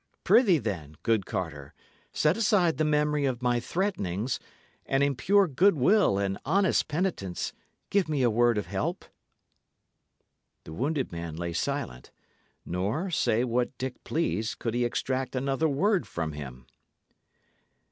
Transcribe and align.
Prithee, 0.23 0.57
then, 0.57 0.95
good 1.03 1.27
Carter, 1.27 1.75
set 2.11 2.35
aside 2.35 2.77
the 2.77 2.83
memory 2.83 3.25
of 3.25 3.43
my 3.43 3.59
threatenings, 3.59 4.39
and 4.87 5.03
in 5.03 5.13
pure 5.15 5.47
goodwill 5.47 6.17
and 6.17 6.39
honest 6.43 6.87
penitence 6.87 7.53
give 7.91 8.09
me 8.09 8.23
a 8.23 8.29
word 8.31 8.57
of 8.57 8.65
help." 8.65 9.05
The 10.63 10.73
wounded 10.73 11.11
man 11.11 11.35
lay 11.35 11.53
silent; 11.53 12.09
nor, 12.65 13.11
say 13.11 13.43
what 13.43 13.77
Dick 13.77 14.03
pleased, 14.03 14.57
could 14.57 14.73
he 14.73 14.85
extract 14.85 15.35
another 15.35 15.69
word 15.69 16.07
from 16.07 16.31
him. 16.31 16.65